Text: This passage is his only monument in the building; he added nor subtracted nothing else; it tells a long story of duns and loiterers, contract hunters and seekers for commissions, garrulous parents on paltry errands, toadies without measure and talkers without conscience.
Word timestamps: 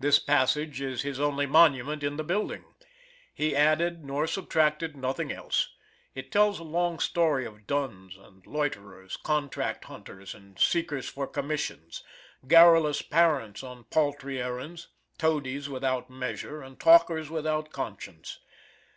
This 0.00 0.18
passage 0.18 0.80
is 0.80 1.02
his 1.02 1.20
only 1.20 1.46
monument 1.46 2.02
in 2.02 2.16
the 2.16 2.24
building; 2.24 2.64
he 3.32 3.54
added 3.54 4.04
nor 4.04 4.26
subtracted 4.26 4.96
nothing 4.96 5.30
else; 5.30 5.72
it 6.12 6.32
tells 6.32 6.58
a 6.58 6.64
long 6.64 6.98
story 6.98 7.46
of 7.46 7.68
duns 7.68 8.16
and 8.16 8.44
loiterers, 8.48 9.16
contract 9.16 9.84
hunters 9.84 10.34
and 10.34 10.58
seekers 10.58 11.08
for 11.08 11.28
commissions, 11.28 12.02
garrulous 12.48 13.00
parents 13.00 13.62
on 13.62 13.84
paltry 13.84 14.42
errands, 14.42 14.88
toadies 15.18 15.68
without 15.68 16.10
measure 16.10 16.62
and 16.62 16.80
talkers 16.80 17.30
without 17.30 17.70
conscience. 17.70 18.40